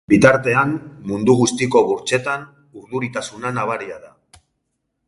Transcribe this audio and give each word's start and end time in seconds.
Bitartean, 0.11 0.71
mundu 1.11 1.35
guztiko 1.41 1.83
burtsetan 1.91 2.49
urduritasuna 2.83 3.55
nabaria 3.61 4.03
da. 4.09 4.41